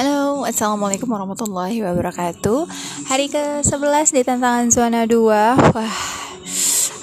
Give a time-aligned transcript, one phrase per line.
[0.00, 2.64] Halo, Assalamualaikum warahmatullahi wabarakatuh.
[3.12, 5.12] Hari ke-11 di tantangan zona 2
[5.76, 5.96] Wah,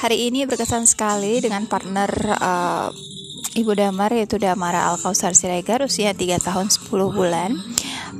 [0.00, 2.08] hari ini berkesan sekali dengan partner
[2.40, 2.88] uh,
[3.52, 7.60] Ibu Damar yaitu Damara Al-Kausar Siregar usia 3 tahun 10 bulan.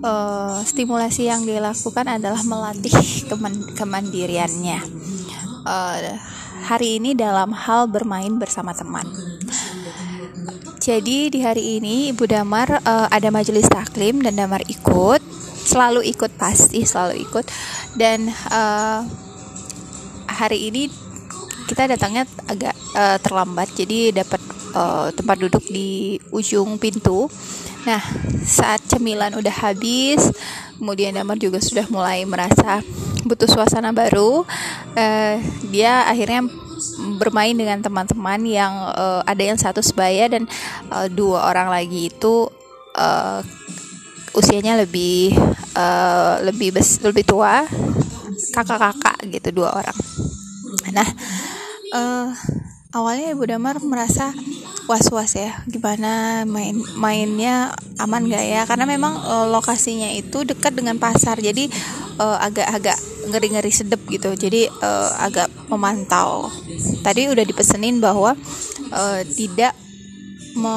[0.00, 2.96] Uh, Stimulasi yang dilakukan adalah melatih
[3.28, 4.80] keman kemandiriannya.
[5.68, 6.16] Uh,
[6.62, 9.04] Hari ini dalam hal bermain bersama teman
[10.82, 15.22] jadi di hari ini Ibu Damar uh, ada majelis taklim dan Damar ikut,
[15.62, 17.46] selalu ikut pasti selalu ikut.
[17.94, 19.06] Dan uh,
[20.26, 20.90] hari ini
[21.70, 24.42] kita datangnya agak uh, terlambat, jadi dapat
[24.74, 27.30] uh, tempat duduk di ujung pintu.
[27.86, 28.02] Nah,
[28.42, 30.34] saat cemilan udah habis,
[30.82, 32.82] kemudian Damar juga sudah mulai merasa
[33.22, 34.42] butuh suasana baru.
[34.98, 35.38] Uh,
[35.70, 36.42] dia akhirnya
[37.18, 40.44] bermain dengan teman-teman yang uh, ada yang satu sebaya dan
[40.90, 42.48] uh, dua orang lagi itu
[42.96, 43.40] uh,
[44.32, 45.36] usianya lebih
[45.76, 47.64] uh, lebih bes lebih tua
[48.56, 49.98] kakak-kakak gitu dua orang.
[50.92, 51.08] Nah
[51.92, 52.26] uh,
[52.96, 54.32] awalnya ibu Damar merasa
[54.90, 58.62] was-was ya gimana main mainnya aman gak ya?
[58.64, 61.68] Karena memang uh, lokasinya itu dekat dengan pasar jadi
[62.18, 64.32] agak-agak uh, ngeri-ngeri sedep gitu.
[64.34, 66.50] Jadi uh, agak memantau.
[67.02, 68.34] Tadi udah dipesenin bahwa
[68.92, 69.74] uh, tidak
[70.52, 70.76] me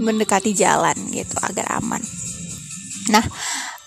[0.00, 2.00] mendekati jalan gitu agar aman.
[3.12, 3.24] Nah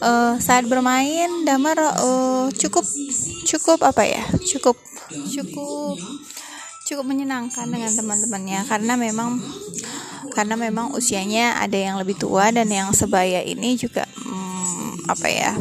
[0.03, 2.85] uh, saat bermain Damar uh, cukup
[3.45, 4.23] cukup apa ya?
[4.45, 4.77] Cukup
[5.09, 5.97] cukup
[6.85, 8.65] cukup menyenangkan dengan teman-temannya.
[8.69, 9.41] Karena memang
[10.33, 15.51] karena memang usianya ada yang lebih tua dan yang sebaya ini juga hmm, apa ya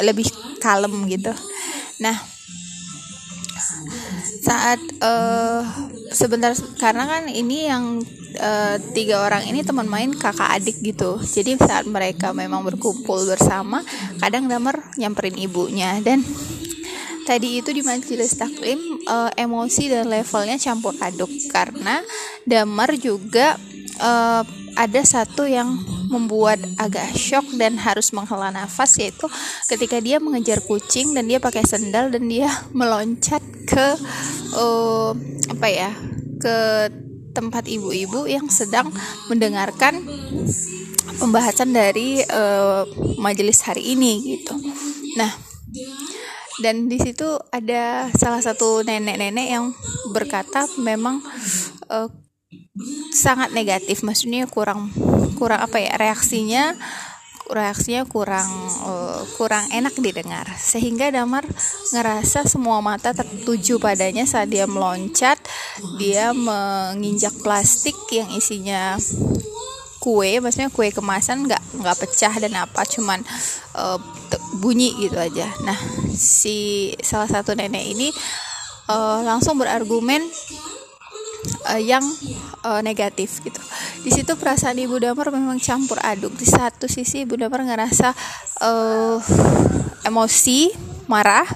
[0.00, 0.28] lebih
[0.62, 1.34] kalem gitu.
[1.98, 2.14] Nah
[4.42, 5.62] saat uh,
[6.10, 8.02] sebentar karena kan ini yang
[8.38, 11.18] uh, tiga orang ini teman main kakak adik gitu.
[11.22, 13.86] Jadi saat mereka memang berkumpul bersama
[14.18, 15.98] kadang Damar nyamperin ibunya.
[16.02, 16.26] Dan
[17.22, 21.30] tadi itu di majelis taklim uh, emosi dan levelnya campur aduk.
[21.50, 22.02] Karena
[22.42, 23.54] Damar juga
[24.02, 24.42] uh,
[24.74, 29.24] ada satu yang membuat agak shock dan harus menghela nafas yaitu
[29.66, 33.86] ketika dia mengejar kucing dan dia pakai sendal dan dia meloncat ke
[34.54, 35.16] uh,
[35.48, 35.90] apa ya
[36.36, 36.56] ke
[37.32, 38.92] tempat ibu-ibu yang sedang
[39.32, 40.04] mendengarkan
[41.16, 42.84] pembahasan dari uh,
[43.16, 44.52] majelis hari ini gitu.
[45.16, 45.32] Nah,
[46.60, 49.72] dan di situ ada salah satu nenek-nenek yang
[50.12, 51.24] berkata memang
[51.88, 52.08] uh,
[53.22, 54.02] sangat negatif.
[54.02, 54.90] Maksudnya kurang
[55.38, 56.74] kurang apa ya reaksinya
[57.52, 58.48] reaksinya kurang
[58.82, 60.50] uh, kurang enak didengar.
[60.58, 61.46] Sehingga Damar
[61.94, 65.38] ngerasa semua mata tertuju padanya saat dia meloncat
[66.02, 68.98] dia menginjak plastik yang isinya
[70.02, 73.22] kue maksudnya kue kemasan nggak nggak pecah dan apa cuman
[73.78, 74.00] uh,
[74.58, 75.46] bunyi gitu aja.
[75.62, 75.78] Nah
[76.16, 78.08] si salah satu nenek ini
[78.90, 80.24] uh, langsung berargumen
[81.68, 82.02] uh, yang
[82.62, 83.60] uh, negatif gitu.
[84.02, 86.34] Di situ perasaan Ibu Damar memang campur aduk.
[86.38, 88.14] Di satu sisi Ibu Damar ngerasa
[88.62, 89.18] uh,
[90.06, 90.70] emosi,
[91.10, 91.46] marah,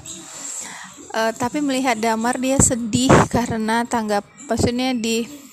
[1.15, 5.47] uh, tapi melihat Damar dia sedih karena tanggap, maksudnya di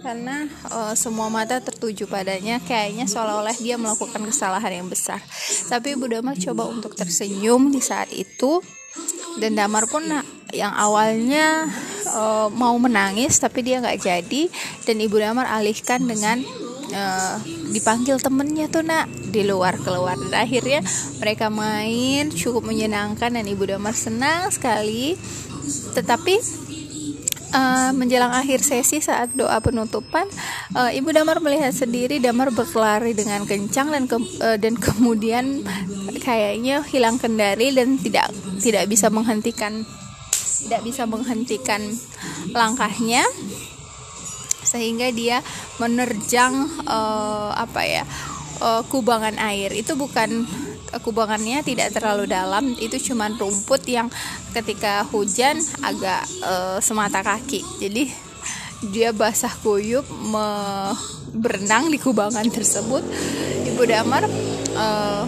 [0.00, 5.20] karena uh, semua mata tertuju padanya kayaknya seolah-olah dia melakukan kesalahan yang besar
[5.68, 8.64] tapi Ibu Damar coba untuk tersenyum di saat itu
[9.36, 10.02] dan Damar pun
[10.56, 11.68] yang awalnya
[12.10, 14.42] uh, mau menangis tapi dia nggak jadi.
[14.84, 16.42] Dan ibu Damar alihkan dengan
[16.90, 17.36] uh,
[17.70, 20.18] dipanggil temennya tuh nak di luar keluar.
[20.18, 20.82] Dan akhirnya
[21.22, 25.14] mereka main cukup menyenangkan dan ibu Damar senang sekali.
[25.94, 26.66] Tetapi
[27.50, 30.22] Uh, menjelang akhir sesi saat doa penutupan,
[30.78, 35.66] uh, Ibu Damar melihat sendiri Damar berlari dengan kencang dan ke, uh, dan kemudian
[36.22, 38.30] kayaknya hilang kendali dan tidak
[38.62, 39.82] tidak bisa menghentikan
[40.66, 41.80] tidak bisa menghentikan
[42.52, 43.24] langkahnya
[44.60, 45.42] sehingga dia
[45.82, 48.04] menerjang uh, apa ya
[48.62, 49.74] uh, kubangan air.
[49.74, 50.46] Itu bukan
[51.02, 54.10] kubangannya tidak terlalu dalam itu cuma rumput yang
[54.54, 57.62] ketika hujan agak uh, semata kaki.
[57.82, 58.10] Jadi
[58.90, 60.46] dia basah kuyup me
[61.30, 63.02] berenang di kubangan tersebut.
[63.70, 64.26] Ibu damar
[64.74, 65.24] uh,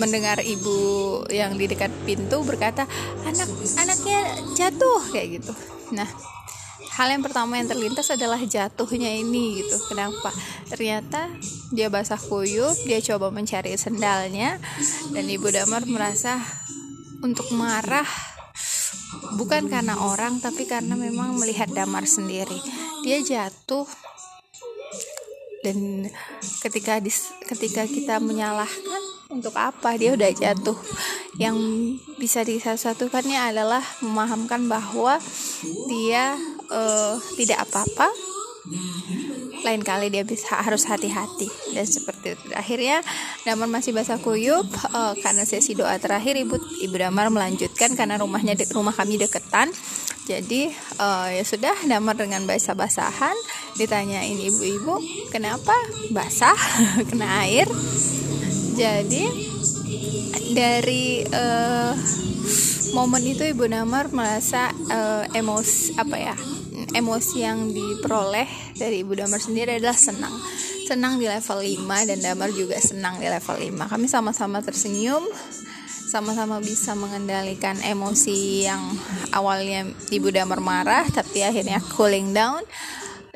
[0.00, 2.88] mendengar ibu yang di dekat pintu berkata
[3.28, 4.20] anak anaknya
[4.56, 5.52] jatuh kayak gitu.
[5.92, 6.08] Nah
[6.96, 9.76] hal yang pertama yang terlintas adalah jatuhnya ini gitu.
[9.92, 10.32] Kenapa?
[10.72, 11.28] Ternyata
[11.70, 14.56] dia basah kuyup dia coba mencari sendalnya
[15.12, 16.40] dan ibu damar merasa
[17.20, 18.08] untuk marah.
[19.36, 22.56] Bukan karena orang tapi karena memang melihat damar sendiri.
[23.04, 23.84] Dia jatuh.
[25.60, 26.08] Dan
[26.64, 29.94] ketika dis, ketika kita menyalahkan untuk apa?
[29.96, 30.76] Dia udah jatuh.
[31.38, 31.56] Yang
[32.18, 35.16] bisa disatukannya adalah memahamkan bahwa
[35.88, 36.36] dia
[36.68, 38.10] uh, tidak apa-apa.
[39.60, 41.48] Lain kali dia bisa harus hati-hati.
[41.72, 42.46] Dan seperti itu.
[42.52, 43.00] Akhirnya
[43.46, 48.58] Damar masih basah kuyup uh, karena sesi doa terakhir ibu ibu Damar melanjutkan karena rumahnya
[48.58, 49.72] de rumah kami deketan.
[50.28, 53.34] Jadi uh, ya sudah Damar dengan basah-basahan
[53.80, 55.00] ditanyain ibu-ibu
[55.32, 55.74] kenapa
[56.12, 56.54] basah?
[57.10, 57.66] Kena air
[58.80, 59.24] jadi
[60.56, 61.92] dari uh,
[62.96, 66.36] momen itu ibu Damar merasa uh, emosi apa ya
[66.94, 70.34] emosi yang diperoleh dari Ibu Damar sendiri adalah senang.
[70.90, 75.22] Senang di level 5 dan Damar juga senang di level 5 kami sama-sama tersenyum
[76.10, 78.82] sama-sama bisa mengendalikan emosi yang
[79.30, 82.58] awalnya Ibu Damar marah tapi akhirnya cooling down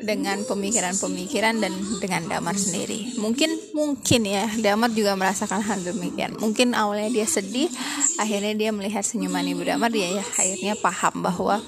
[0.01, 3.15] dengan pemikiran-pemikiran dan dengan Damar sendiri.
[3.19, 6.35] Mungkin mungkin ya Damar juga merasakan hal demikian.
[6.39, 7.71] Mungkin awalnya dia sedih,
[8.19, 11.63] akhirnya dia melihat senyuman Ibu Damar dia ya akhirnya paham bahwa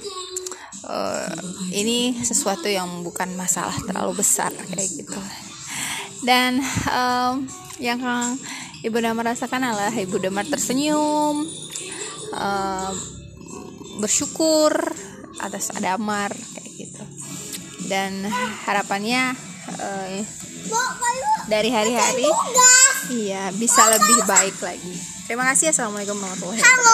[0.88, 1.36] uh,
[1.74, 5.20] ini sesuatu yang bukan masalah terlalu besar kayak gitu
[6.26, 7.46] dan um,
[7.78, 8.02] yang
[8.82, 11.46] ibu damar rasakan adalah ibu damar tersenyum
[12.34, 12.92] uh,
[14.02, 14.74] bersyukur
[15.38, 16.67] atas adamar kayak
[17.88, 18.28] dan
[18.68, 19.34] harapannya
[19.80, 20.20] uh,
[21.48, 22.28] dari hari-hari
[23.16, 24.96] iya bisa lebih baik lagi.
[25.28, 25.76] Terima kasih.
[25.76, 26.88] Assalamualaikum warahmatullahi wabarakatuh